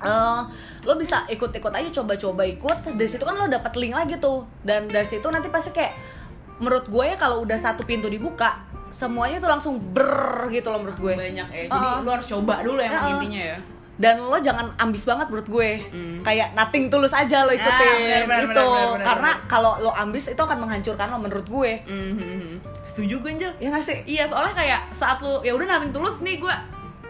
[0.00, 0.40] Eh,
[0.84, 2.76] lo bisa ikut-ikut aja coba-coba ikut.
[2.84, 4.48] Terus dari situ kan lo dapet link lagi tuh.
[4.60, 5.92] Dan dari situ nanti pasti kayak
[6.60, 10.10] menurut gue ya kalau udah satu pintu dibuka semuanya tuh langsung ber
[10.48, 12.02] gitu loh menurut gue Banyak ya, jadi Uh-uh.
[12.02, 13.14] lu harus coba dulu emang Uh-uh.
[13.16, 13.58] intinya ya.
[13.96, 16.18] dan lo jangan ambis banget menurut gue Hmm.
[16.20, 19.72] kayak nothing tulus aja lo ikutin Ah, benar, benar, itu benar, benar, benar, karena kalau
[19.78, 22.50] lo ambis itu akan menghancurkan lo menurut gue Mhm.
[22.80, 23.52] Setuju gue Angel.
[23.56, 26.54] ya nggak sih Iya, soalnya kayak saat lu ya udah nating tulus nih gue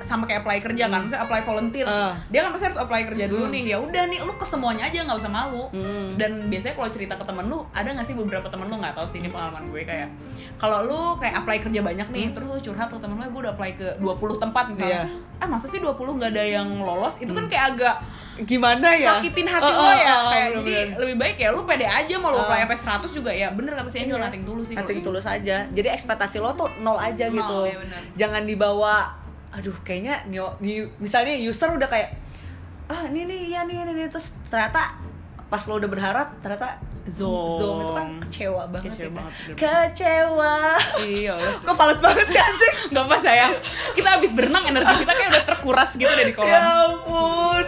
[0.01, 1.85] sama kayak apply kerja kan, misalnya apply volunteer.
[1.85, 2.17] Ah.
[2.27, 3.63] Dia kan pasti harus apply kerja dulu nih.
[3.67, 5.69] Ya udah nih, lu ke semuanya aja nggak usah malu.
[5.71, 6.17] Hmm.
[6.17, 9.07] Dan biasanya kalau cerita ke temen lu, ada nggak sih beberapa temen lu nggak tahu
[9.07, 10.09] sih ini pengalaman gue kayak
[10.57, 13.41] kalau lu kayak apply kerja banyak nih, terus lu curhat ke temen lu, "Eh, gue
[13.41, 15.05] udah apply ke 20 tempat misalnya.
[15.05, 15.39] Iya.
[15.39, 17.17] Ah, masa sih 20 nggak ada yang lolos?
[17.17, 17.97] Itu kan kayak agak
[18.41, 20.89] gimana ya sakitin hati Oh, lo oh, ya oh, kayak bener-bener.
[20.89, 22.43] jadi lebih baik ya lu pede aja mau lu Oh.
[22.43, 24.25] apply sampai 100 juga ya bener kata si Angel Iya.
[24.25, 25.13] nating tulus sih Nating gitu.
[25.13, 25.57] tulus aja.
[25.67, 27.57] Jadi ekspektasi lo tuh nol aja Nol, gitu.
[27.67, 28.01] iya benar.
[28.17, 28.95] Jangan dibawa
[29.51, 32.15] aduh kayaknya nih- misalnya user udah kayak
[32.87, 34.95] ah ini nih iya nih ini nih terus ternyata
[35.45, 37.49] pas lo udah berharap ternyata Zong.
[37.51, 39.11] zong itu kan kecewa banget Kecewa ya.
[39.11, 39.57] banget, bener-bener.
[39.59, 40.57] kecewa.
[41.01, 42.75] Iya lu- kok fals banget sih anjing?
[42.93, 43.53] Nggak apa sayang.
[43.91, 46.53] Kita habis berenang energi kita kayak udah terkuras gitu dari kolam.
[46.53, 47.67] Ya ampun.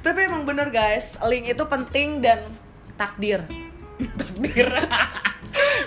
[0.00, 1.20] Tapi emang bener guys.
[1.22, 2.50] Link itu penting dan
[2.96, 3.44] takdir.
[4.18, 4.68] Takdir.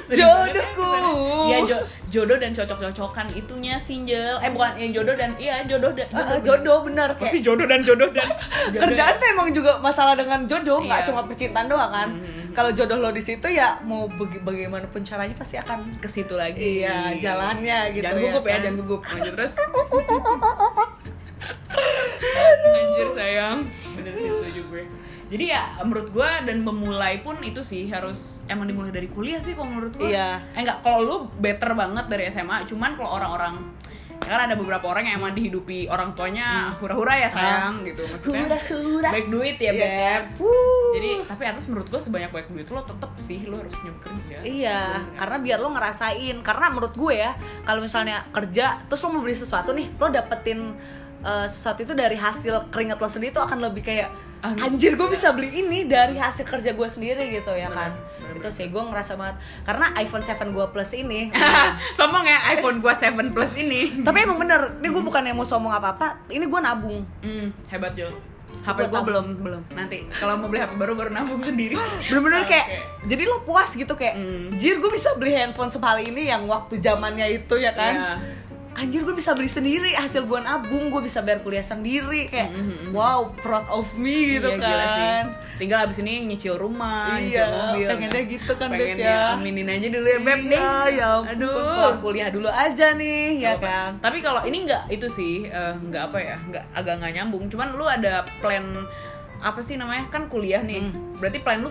[0.10, 0.92] Jodohku.
[1.46, 4.38] Iya jo- jodoh dan cocok-cocokan itunya sinjel.
[4.38, 6.86] Eh bukan yang jodoh dan iya jodoh dan Ah, ah, jodoh.
[6.86, 8.30] bener Apa kayak sih jodoh dan jodoh dan
[8.70, 11.08] jodoh kerjaan tuh emang juga masalah dengan jodoh nggak Iya.
[11.10, 12.10] cuma percintaan doang kan.
[12.14, 12.54] Hmm.
[12.54, 16.62] kalau jodoh lo di situ ya mau baga- bagaimanapun caranya pasti akan ke situ lagi.
[16.80, 18.62] Iya, jalannya gitu jangan ya gugup ya, kan.
[18.62, 19.02] jangan gugup.
[19.04, 19.54] Lanjut terus.
[22.74, 23.58] Anjir sayang.
[23.94, 24.84] Bener sih setuju gue
[25.26, 29.52] jadi ya menurut gue dan memulai pun itu sih harus emang dimulai dari kuliah sih
[29.52, 30.42] kalau menurut gue Iya.
[30.50, 33.56] eh enggak kalau lu better banget dari SMA cuman kalau orang-orang
[34.16, 38.40] ya kan ada beberapa orang yang emang dihidupi orang tuanya hura-hura ya sayang gitu maksudnya
[38.40, 38.48] Hmm.
[38.48, 39.84] hura-hura baik duit ya Iya.
[39.84, 40.92] beb Wuh.
[40.94, 44.38] jadi tapi atas menurut gue sebanyak banyak duit lo tetep sih lo harus nyoba kerja
[44.42, 45.18] Iya, Bener.
[45.18, 46.36] karena biar lo ngerasain.
[46.42, 47.32] Karena menurut gue ya,
[47.62, 50.76] kalau misalnya kerja, terus lo mau beli sesuatu nih, lo dapetin
[51.24, 54.12] uh, sesuatu itu dari hasil keringat lo sendiri itu akan lebih kayak
[54.44, 57.96] anjir gue bisa beli ini dari hasil kerja gue sendiri gitu ya kan.
[58.20, 59.40] bener, itu sih gue ngerasa banget.
[59.64, 61.32] Karena iPhone 7 gue plus ini.
[61.98, 65.48] sombong ya iPhone gua 7 Plus ini tapi emang bener, ini gue bukan yang mau
[65.48, 67.08] sombong apa-apa, ini gue nabung.
[67.24, 68.12] Hmm, hebat Jul.
[68.64, 69.62] HP gue belum belum.
[69.76, 71.80] Nanti kalau mau beli HP baru baru nabung sendiri.
[72.12, 72.80] Bener-bener kayak, Oke.
[73.08, 74.60] jadi lo puas gitu kayak, Hmm.
[74.60, 77.96] jir gue bisa beli handphone sekali ini yang waktu zamannya itu ya kan.
[77.96, 78.12] Iya.
[78.74, 82.64] Anjir gue bisa beli sendiri hasil gue nabung gue bisa bayar kuliah sendiri kayak Mhm,
[82.64, 82.88] mhm.
[82.90, 85.06] wow proud of me gitu Iya, gila sih.
[85.06, 87.86] kan Tinggal abis ini nyicil rumah, Iya, mobil.
[87.88, 89.38] pengennya gitu kan, Pengen Beb, ya.
[89.38, 91.94] aminin aja dulu ya Beb iya ya ampun Aduh.
[92.00, 93.62] kuliah dulu aja nih ya Apa?
[93.64, 97.44] kan Tapi kalau ini nggak itu sih eh, nggak apa ya, nggak agak nggak nyambung.
[97.48, 98.66] Cuman lu ada plan
[99.40, 100.90] apa sih namanya kan kuliah nih.
[101.16, 101.70] Berarti plan lu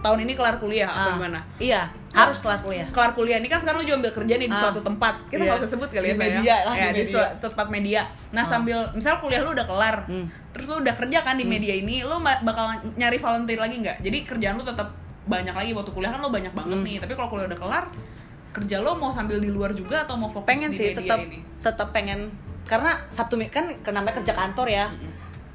[0.00, 1.40] tahun ini kelar kuliah apa Ah, gimana?
[1.58, 4.52] iya harus kelar kuliah kelar kuliah ini kan sekarang lu juga ambil kerja nih di
[4.52, 4.60] Ah.
[4.62, 5.46] suatu tempat kita Iya.
[5.46, 6.32] nggak usah sebut kali Di ya Pak, ya.
[6.32, 7.12] media lah, ya, di di media.
[7.12, 10.26] suatu tempat media nah sambil misal kuliah lu udah kelar Hmm.
[10.50, 12.64] terus lu udah kerja kan di media ini lu bakal
[12.96, 14.88] nyari volunteer lagi nggak jadi kerjaan lu tetap
[15.22, 16.86] banyak lagi waktu kuliah kan lu banyak banget Hmm.
[16.86, 17.84] nih tapi kalau kuliah udah kelar
[18.50, 21.18] kerja lo mau sambil di luar juga atau mau fokus pengen di sih media tetap
[21.20, 22.20] ini tetap pengen
[22.64, 24.86] karena sabtu kan namanya kerja kantor ya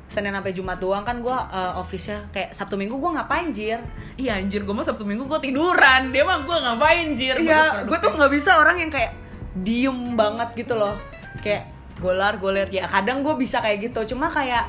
[0.05, 1.37] senin sampai jumat doang kan gue
[1.75, 3.81] office nya kayak sabtu minggu gue ngapain jir
[4.15, 7.97] iya anjir gue mah sabtu minggu gue tiduran dia mah gue ngapain jir Iya, gue
[7.97, 9.11] tuh nggak bisa orang yang kayak
[9.55, 10.99] diem banget gitu loh.
[11.39, 12.85] Kayak golar goler ya.
[12.85, 14.67] Kadang gue bisa kayak gitu, cuma kayak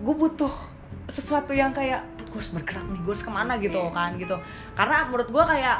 [0.00, 0.50] gue butuh
[1.06, 3.90] sesuatu yang kayak gue harus bergerak nih, gue harus ke mana gitu Iya.
[3.90, 4.36] kan gitu.
[4.72, 5.78] Karena menurut gue kayak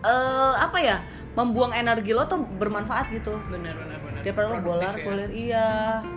[0.00, 0.96] eh apa ya,
[1.36, 3.38] membuang energi lo tuh bermanfaat gitu.
[3.48, 3.74] bener
[4.22, 5.26] daripada lo bolar ya.
[5.28, 5.68] iya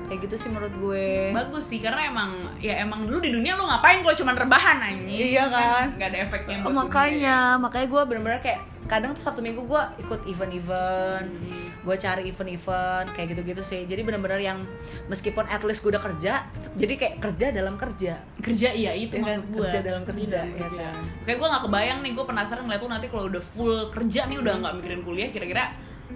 [0.05, 3.63] kayak gitu sih menurut gue bagus sih karena emang ya emang dulu di dunia lu
[3.63, 5.85] ngapain kalau cuma rebahan anjing Iya kan?
[5.93, 9.81] nggak ada efeknya buat Oh, makanya makanya gue bener-bener kayak kadang tuh sabtu minggu gue
[9.99, 11.71] ikut event-event Hmm.
[11.81, 14.59] gue cari event-event kayak gitu-gitu sih jadi bener-bener yang
[15.05, 18.39] meskipun at least gue udah kerja jadi kayak kerja dalam kerja dunia.
[18.41, 19.27] kerja iya itu Iya kan?
[19.33, 20.87] maksud gua Kerja dalam kerja, dalam ya kerja.
[20.89, 21.03] kan?
[21.21, 24.37] kayak gue nggak kebayang nih gue penasaran ngeliat lu nanti kalau udah full kerja nih
[24.37, 25.63] udah nggak mikirin kuliah kira-kira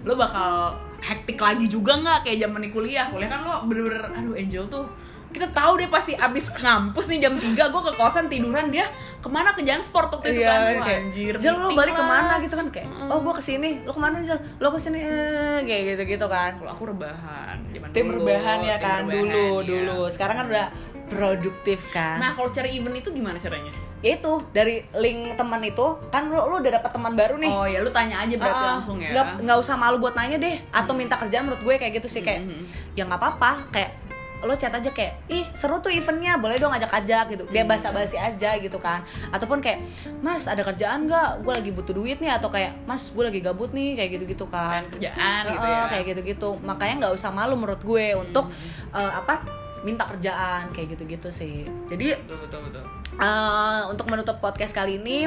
[0.08, 0.72] lo bakal
[1.04, 2.24] hektik lagi juga nggak?
[2.24, 3.12] Kayak zaman di kuliah.
[3.12, 4.88] Kuliah kan lo bener-bener aduh Angel tuh
[5.28, 8.88] kita tahu deh pasti abis ngampus nih jam 3 gue ke kosan tiduran dia
[9.20, 9.52] ke mana?
[9.52, 10.72] Ke Jansport waktu itu kan?
[10.72, 12.66] Iya, kayak, anjir Jal lo balik lah." ke mana gitu kan?
[12.72, 13.12] Kayak Mm.
[13.12, 16.26] oh gue ke sini lo ke mana Jal lo ke sini eh, kayak gitu gitu
[16.32, 16.56] kan.
[16.56, 17.60] Kalau aku rebahan
[17.92, 19.68] tim dulu, rebahan ya kan rebahan, dulu iya.
[19.68, 20.00] dulu.
[20.08, 20.66] Sekarang kan udah
[21.08, 22.16] produktif kan?
[22.16, 23.72] Nah kalau cari event itu gimana caranya?
[23.98, 25.82] Ya itu dari link teman itu.
[26.08, 27.50] Kan lo, lo udah dapet teman baru nih.
[27.50, 29.10] Oh ya lu tanya aja berarti Ah, langsung ya.
[29.10, 32.22] Nggak nggak usah malu buat nanya deh atau minta kerjaan menurut gue kayak gitu sih
[32.22, 32.62] kayak Mhm.
[32.94, 33.66] ya nggak apa-apa.
[33.68, 33.90] Kayak
[34.38, 37.42] lo chat aja kayak ih seru tuh eventnya boleh dong ajak-ajak gitu.
[37.42, 37.50] Hmm.
[37.50, 39.02] biar basa-basi aja gitu kan.
[39.28, 39.82] Ataupun kayak
[40.22, 41.42] mas ada kerjaan nggak?
[41.42, 44.86] Gue lagi butuh duit nih atau kayak mas gue lagi gabut nih kayak gitu-gitu kan.
[44.88, 45.90] Kerjaan gitu ya.
[45.90, 46.54] kayak gitu-gitu.
[46.62, 48.46] Makanya nggak usah malu menurut gue untuk
[48.94, 49.42] eh, apa
[49.80, 51.66] minta kerjaan kayak gitu-gitu sih.
[51.86, 52.84] Jadi betul betul betul.
[53.14, 55.26] Eh, untuk menutup podcast kali ini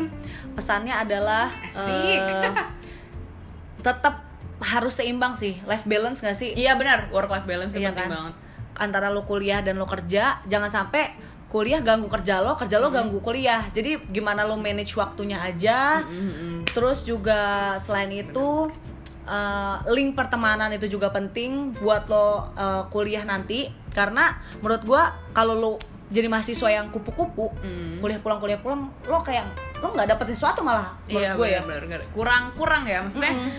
[0.54, 2.20] pesannya adalah Asik.
[2.20, 2.54] eh,
[3.80, 4.22] tetap
[4.62, 5.58] harus seimbang sih.
[5.66, 6.54] Life balance gak sih?
[6.54, 7.10] Iya benar.
[7.10, 8.10] Work life balance Iya penting kan?
[8.14, 8.34] banget.
[8.78, 11.12] Antara lo kuliah dan lo kerja jangan sampai
[11.52, 13.66] kuliah ganggu kerja lo kerja lo ganggu kuliah.
[13.70, 16.04] Jadi gimana lo manage waktunya aja.
[16.06, 16.64] Mhm.
[16.72, 18.72] terus juga selain itu
[19.22, 24.26] eh, link pertemanan itu juga penting buat lo eh, kuliah nanti karena
[24.58, 25.72] menurut gua kalau lo
[26.08, 28.00] jadi mahasiswa yang kupu-kupu Hmm.
[28.00, 29.48] kuliah pulang kuliah pulang lo kayak
[29.80, 31.62] lo nggak dapet sesuatu malah menurut iya gue ya
[32.12, 33.52] kurang kurang ya maksudnya Mm-mm.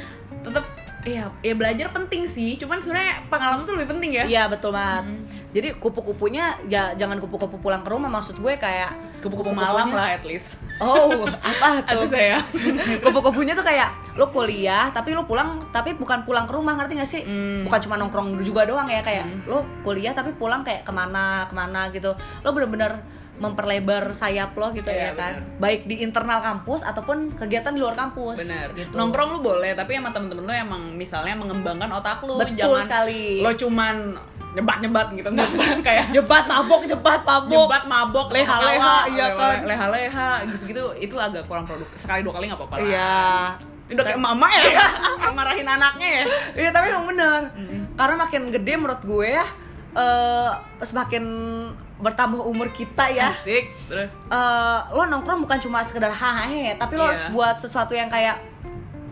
[0.42, 0.64] tetap
[1.02, 5.10] iya ya belajar penting sih cuman sebenarnya pengalaman tuh lebih penting ya Iya betul banget.
[5.10, 5.22] Mm.
[5.52, 10.22] Jadi kupu-kupunya ya jangan kupu-kupu pulang ke rumah maksud gue kayak kupu-kupu malam lah at
[10.22, 12.14] least Oh, apa atau tuh?
[12.14, 12.38] saya
[13.04, 17.10] Kupu-kupunya tuh kayak lo kuliah tapi lo pulang tapi bukan pulang ke rumah ngerti gak
[17.10, 17.22] sih?
[17.26, 17.66] Hmm.
[17.66, 21.54] Bukan cuma nongkrong juga doang ya kayak lo kuliah tapi pulang kayak ke mana ke
[21.54, 22.14] mana gitu.
[22.40, 25.34] Lo bener-bener memperlebar sayap lo gitu Iya, ya kan.
[25.56, 28.38] Baik di internal kampus ataupun kegiatan di luar kampus.
[28.38, 28.92] benar Gitu.
[28.92, 33.40] nongkrong lu boleh tapi sama temen-temen lu emang misalnya mengembangkan otak lu Betul jangan sekali.
[33.40, 33.96] lo cuman
[34.52, 35.48] nyebat-nyebat gitu nggak
[35.86, 37.48] kayak Jebat mabok, jebat mabok.
[37.66, 39.58] nyebat mabok Leha-leha, ketawa, iya leha- kan.
[39.64, 43.16] leha-leha gitu-gitu itu agak kurang produktif sekali dua kali nggak apa-apa lah Iya.
[43.90, 44.64] udah kayak mama ya
[45.24, 47.40] yang marahin anaknya ya Iya tapi emang bener
[47.92, 49.44] Karena makin gede menurut gue ya
[49.94, 51.24] eh Semakin
[52.02, 53.30] bertambah umur kita ya.
[53.30, 54.10] Asik terus?
[54.26, 57.08] Eh Lo nongkrong bukan cuma sekedar hahahe Tapi lo Iya.
[57.08, 58.42] harus buat sesuatu yang kayak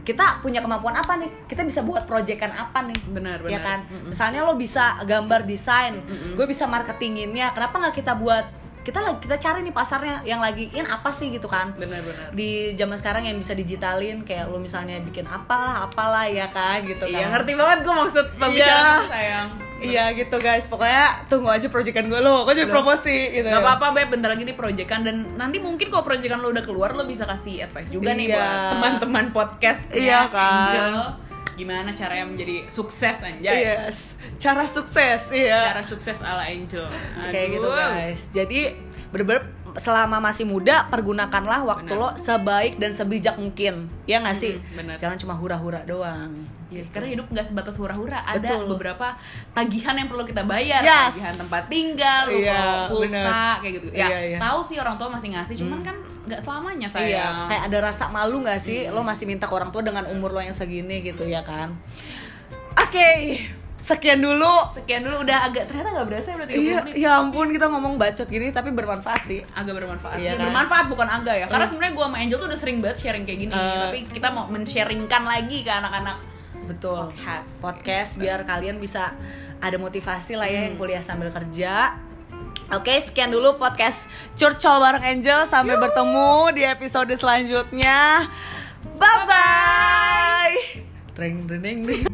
[0.01, 1.31] Kita punya kemampuan apa nih?
[1.45, 2.99] Kita bisa buat proyekan apa nih?
[3.07, 3.49] Benar benar.
[3.49, 3.79] ya kan?
[3.85, 4.11] Mm-mm.
[4.11, 6.35] misalnya lo bisa gambar desain Mm-mm.
[6.35, 8.43] gue bisa marketinginnya kenapa nggak kita buat
[8.81, 11.77] kita lagi kita cari nih pasarnya yang lagi in apa sih gitu kan?
[11.77, 12.33] Benar benar.
[12.33, 17.05] Di zaman sekarang yang bisa digitalin kayak lo misalnya bikin apalah apalah ya kan gitu
[17.05, 17.37] iya kan?
[17.37, 19.05] ngerti banget gue maksud pembicaraan Iya.
[19.07, 19.49] sayang
[19.81, 23.49] Iya gitu guys, pokoknya tunggu aja proyekan gue lo, gue jadi promosi gitu.
[23.49, 26.93] Gak apa-apa Beb, bentar lagi di proyekan dan nanti mungkin kalau proyekan lo udah keluar
[26.93, 28.37] lo bisa kasih advice juga nih Iya.
[28.37, 30.53] buat teman-teman podcast Iya kan.
[30.69, 30.97] Angel
[31.57, 35.69] gimana caranya menjadi sukses anjay Yes, cara sukses iya.
[35.69, 36.89] cara sukses ala Angel
[37.29, 37.77] Kayak gitu Aduh.
[37.77, 38.21] guys.
[38.31, 38.61] Jadi
[39.11, 39.45] bener-bener
[39.77, 42.03] selama masih muda pergunakanlah waktu Benar.
[42.03, 43.87] lo sebaik dan sebijak mungkin.
[44.09, 44.57] Ya nggak sih?
[44.75, 44.97] Benar.
[44.99, 46.33] Jangan cuma hura-hura doang.
[46.71, 48.71] Iya, karena hidup nggak sebatas hura-hura, ada Betul.
[48.79, 49.19] beberapa
[49.51, 51.19] tagihan yang perlu kita bayar, Yes.
[51.19, 53.55] tagihan tempat tinggal, Iya, pulsa, benar.
[53.59, 53.87] kayak gitu.
[53.91, 54.39] Ya, Iya, iya.
[54.39, 55.99] tahu sih orang tua masih ngasih, cuman kan
[56.31, 57.11] nggak selamanya saya.
[57.11, 58.87] Iya, kayak ada rasa malu nggak sih?
[58.87, 61.75] Lo masih minta ke orang tua dengan umur lo yang segini gitu ya kan?
[62.79, 63.43] Oke,
[63.81, 64.53] sekian dulu.
[64.71, 66.95] Sekian dulu udah agak ternyata nggak berasa udah 30 Iya, menit.
[66.95, 69.41] ya ampun kita ngomong bacot gini tapi bermanfaat sih.
[69.51, 70.17] agak bermanfaat.
[70.17, 70.45] Iya Ya, kan?
[70.47, 71.47] bermanfaat bukan agak ya.
[71.47, 71.71] Karena Iya.
[71.71, 73.81] sebenarnya gua sama Angel tuh udah sering banget sharing kayak gini, Eh.
[73.81, 76.17] tapi kita mau men-sharingkan lagi ke anak-anak
[76.63, 77.09] Betul.
[77.09, 77.51] podcast.
[77.59, 79.17] podcast biar kalian bisa
[79.59, 80.81] ada motivasi lah ya yang Hmm.
[80.81, 81.97] kuliah sambil kerja.
[82.71, 85.43] Oke, sekian dulu podcast Curcol bareng Angel.
[85.43, 88.31] Sampai bertemu di episode selanjutnya.
[88.95, 90.55] Bye bye.
[91.13, 92.10] Treng treng treng.